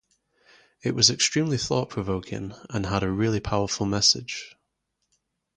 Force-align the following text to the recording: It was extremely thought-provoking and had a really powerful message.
It 0.81 0.95
was 0.95 1.11
extremely 1.11 1.59
thought-provoking 1.59 2.53
and 2.71 2.87
had 2.87 3.03
a 3.03 3.11
really 3.11 3.39
powerful 3.39 3.85
message. 3.85 4.55